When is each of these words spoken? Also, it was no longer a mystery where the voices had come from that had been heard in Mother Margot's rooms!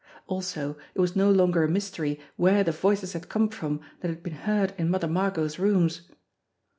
Also, 0.25 0.77
it 0.95 0.99
was 0.99 1.15
no 1.15 1.29
longer 1.29 1.63
a 1.63 1.69
mystery 1.69 2.19
where 2.35 2.63
the 2.63 2.71
voices 2.71 3.13
had 3.13 3.29
come 3.29 3.47
from 3.49 3.79
that 3.99 4.07
had 4.07 4.23
been 4.23 4.33
heard 4.33 4.73
in 4.79 4.89
Mother 4.89 5.07
Margot's 5.07 5.59
rooms! 5.59 6.09